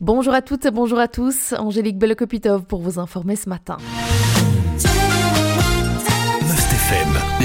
Bonjour 0.00 0.34
à 0.34 0.42
toutes 0.42 0.66
et 0.66 0.70
bonjour 0.70 0.98
à 0.98 1.08
tous, 1.08 1.54
Angélique 1.58 1.98
Belokopitov 1.98 2.64
pour 2.64 2.82
vous 2.82 2.98
informer 2.98 3.34
ce 3.34 3.48
matin. 3.48 3.78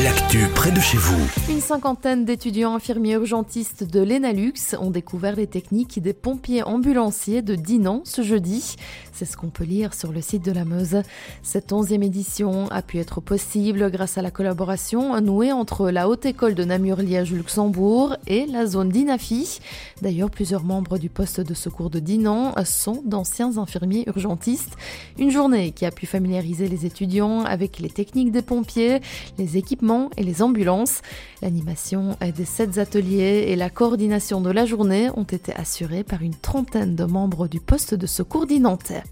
L'actu 0.03 0.47
près 0.53 0.71
de 0.71 0.79
chez 0.79 0.97
vous. 0.97 1.27
Une 1.49 1.61
cinquantaine 1.61 2.25
d'étudiants 2.25 2.75
infirmiers 2.75 3.13
urgentistes 3.13 3.83
de 3.83 3.99
l'Enalux 3.99 4.75
ont 4.79 4.91
découvert 4.91 5.35
les 5.35 5.47
techniques 5.47 6.01
des 6.01 6.13
pompiers 6.13 6.63
ambulanciers 6.63 7.41
de 7.41 7.55
Dinan 7.55 8.01
ce 8.03 8.21
jeudi. 8.21 8.75
C'est 9.11 9.25
ce 9.25 9.37
qu'on 9.37 9.49
peut 9.49 9.63
lire 9.63 9.93
sur 9.93 10.11
le 10.11 10.21
site 10.21 10.45
de 10.45 10.51
la 10.51 10.65
Meuse. 10.65 11.01
Cette 11.43 11.73
onzième 11.73 12.03
édition 12.03 12.67
a 12.69 12.81
pu 12.81 12.99
être 12.99 13.19
possible 13.19 13.89
grâce 13.91 14.17
à 14.17 14.21
la 14.21 14.31
collaboration 14.31 15.19
nouée 15.21 15.51
entre 15.51 15.89
la 15.89 16.07
Haute 16.07 16.25
École 16.25 16.55
de 16.55 16.63
Namur-Liège-Luxembourg 16.63 18.17
et 18.27 18.45
la 18.45 18.65
zone 18.65 18.89
d'Inafi. 18.89 19.59
D'ailleurs, 20.01 20.29
plusieurs 20.29 20.63
membres 20.63 20.97
du 20.97 21.09
poste 21.09 21.41
de 21.41 21.53
secours 21.53 21.89
de 21.89 21.99
Dinan 21.99 22.53
sont 22.63 23.01
d'anciens 23.05 23.57
infirmiers 23.57 24.03
urgentistes. 24.07 24.77
Une 25.17 25.31
journée 25.31 25.71
qui 25.71 25.85
a 25.85 25.91
pu 25.91 26.05
familiariser 26.05 26.67
les 26.67 26.85
étudiants 26.85 27.43
avec 27.43 27.79
les 27.79 27.89
techniques 27.89 28.31
des 28.31 28.41
pompiers, 28.41 29.01
les 29.37 29.57
équipements 29.57 30.09
et 30.17 30.23
les 30.23 30.41
ambulances. 30.41 31.01
L'animation 31.41 32.17
des 32.35 32.45
sept 32.45 32.77
ateliers 32.77 33.45
et 33.47 33.55
la 33.55 33.69
coordination 33.69 34.41
de 34.41 34.51
la 34.51 34.65
journée 34.65 35.09
ont 35.15 35.23
été 35.23 35.53
assurées 35.55 36.03
par 36.03 36.21
une 36.21 36.35
trentaine 36.35 36.95
de 36.95 37.05
membres 37.05 37.47
du 37.47 37.59
poste 37.59 37.93
de 37.93 38.07
secours 38.07 38.45
dinantais. 38.45 39.03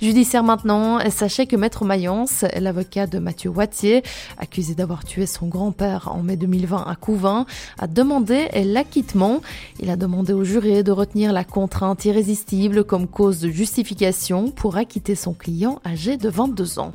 Judiciaire 0.00 0.42
maintenant, 0.42 0.98
sachez 1.10 1.46
que 1.46 1.56
Maître 1.56 1.84
Mayence, 1.84 2.44
l'avocat 2.58 3.06
de 3.06 3.18
Mathieu 3.18 3.50
Wattier, 3.50 4.02
accusé 4.38 4.74
d'avoir 4.74 5.04
tué 5.04 5.24
son 5.26 5.46
grand-père 5.46 6.10
en 6.12 6.22
mai 6.22 6.36
2020 6.36 6.84
à 6.86 6.96
Couvin, 6.96 7.46
a 7.78 7.86
demandé 7.86 8.48
l'acquittement. 8.64 9.40
Il 9.80 9.88
a 9.88 9.96
demandé 9.96 10.32
au 10.32 10.44
juré 10.44 10.82
de 10.82 10.92
retenir 10.92 11.32
la 11.32 11.44
contrainte 11.44 12.04
irrésistible 12.04 12.84
comme 12.84 13.06
cause 13.06 13.40
de 13.40 13.48
justification 13.48 14.50
pour 14.50 14.76
acquitter 14.76 15.14
son 15.14 15.32
client 15.32 15.80
âgé 15.86 16.18
de 16.18 16.28
22 16.28 16.78
ans. 16.78 16.92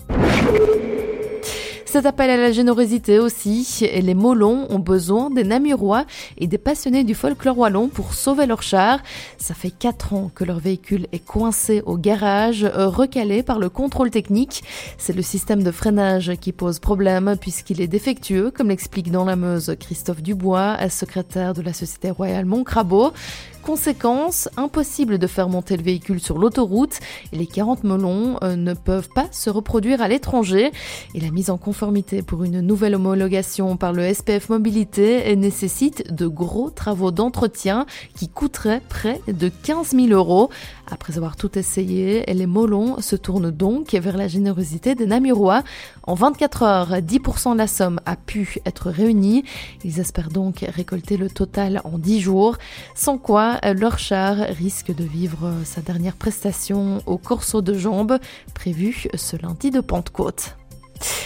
Cet 1.91 2.05
appel 2.05 2.29
à 2.29 2.37
la 2.37 2.53
générosité 2.53 3.19
aussi, 3.19 3.85
les 3.91 4.13
Molons 4.13 4.65
ont 4.69 4.79
besoin 4.79 5.29
des 5.29 5.43
Namurois 5.43 6.05
et 6.37 6.47
des 6.47 6.57
passionnés 6.57 7.03
du 7.03 7.13
folklore 7.13 7.57
wallon 7.57 7.89
pour 7.89 8.13
sauver 8.13 8.45
leur 8.45 8.61
char. 8.61 8.99
Ça 9.37 9.53
fait 9.53 9.71
4 9.71 10.13
ans 10.13 10.31
que 10.33 10.45
leur 10.45 10.59
véhicule 10.59 11.07
est 11.11 11.19
coincé 11.19 11.83
au 11.85 11.97
garage, 11.97 12.63
euh, 12.63 12.87
recalé 12.87 13.43
par 13.43 13.59
le 13.59 13.67
contrôle 13.67 14.09
technique. 14.09 14.63
C'est 14.97 15.13
le 15.13 15.21
système 15.21 15.63
de 15.63 15.71
freinage 15.71 16.31
qui 16.39 16.53
pose 16.53 16.79
problème 16.79 17.35
puisqu'il 17.37 17.81
est 17.81 17.87
défectueux, 17.87 18.51
comme 18.51 18.69
l'explique 18.69 19.11
dans 19.11 19.25
la 19.25 19.35
Meuse 19.35 19.75
Christophe 19.77 20.21
Dubois, 20.21 20.77
secrétaire 20.87 21.53
de 21.53 21.61
la 21.61 21.73
Société 21.73 22.09
Royale 22.09 22.45
Montcrabeau. 22.45 23.11
Conséquence, 23.63 24.49
impossible 24.57 25.19
de 25.19 25.27
faire 25.27 25.47
monter 25.47 25.77
le 25.77 25.83
véhicule 25.83 26.19
sur 26.19 26.39
l'autoroute 26.39 26.99
et 27.31 27.37
les 27.37 27.45
40 27.45 27.83
melons 27.83 28.37
euh, 28.41 28.55
ne 28.55 28.73
peuvent 28.73 29.09
pas 29.09 29.27
se 29.31 29.51
reproduire 29.51 30.01
à 30.01 30.07
l'étranger. 30.07 30.71
Et 31.13 31.19
la 31.19 31.29
mise 31.29 31.51
en 31.51 31.57
conformité 31.57 32.23
pour 32.23 32.43
une 32.43 32.61
nouvelle 32.61 32.95
homologation 32.95 33.77
par 33.77 33.93
le 33.93 34.11
SPF 34.11 34.49
Mobilité 34.49 35.35
nécessite 35.35 36.11
de 36.11 36.25
gros 36.25 36.71
travaux 36.71 37.11
d'entretien 37.11 37.85
qui 38.15 38.29
coûteraient 38.29 38.81
près 38.89 39.21
de 39.27 39.49
15 39.49 39.91
000 39.91 40.07
euros. 40.07 40.49
Après 40.89 41.17
avoir 41.17 41.35
tout 41.35 41.57
essayé, 41.57 42.25
les 42.25 42.47
molons 42.47 42.99
se 42.99 43.15
tournent 43.15 43.51
donc 43.51 43.93
vers 43.93 44.17
la 44.17 44.27
générosité 44.27 44.95
des 44.95 45.05
Namurois. 45.05 45.63
En 46.03 46.15
24 46.15 46.63
heures, 46.63 46.89
10% 46.93 47.53
de 47.53 47.57
la 47.57 47.67
somme 47.67 47.99
a 48.05 48.15
pu 48.15 48.57
être 48.65 48.89
réunie. 48.89 49.43
Ils 49.85 49.99
espèrent 49.99 50.29
donc 50.29 50.65
récolter 50.67 51.15
le 51.15 51.29
total 51.29 51.81
en 51.83 51.97
10 51.97 52.19
jours, 52.21 52.57
sans 52.95 53.17
quoi 53.17 53.50
leur 53.73 53.99
char 53.99 54.37
risque 54.37 54.93
de 54.93 55.03
vivre 55.03 55.53
sa 55.65 55.81
dernière 55.81 56.15
prestation 56.15 57.01
au 57.05 57.17
Corso 57.17 57.61
de 57.61 57.73
Jambes, 57.73 58.17
prévu 58.53 59.07
ce 59.15 59.35
lundi 59.35 59.71
de 59.71 59.81
Pentecôte. 59.81 60.55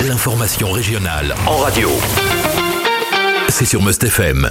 L'information 0.06 0.70
régionale 0.70 1.34
en 1.46 1.56
radio. 1.56 1.88
C'est 3.48 3.64
sur 3.64 3.82
Must 3.82 4.04
FM. 4.04 4.50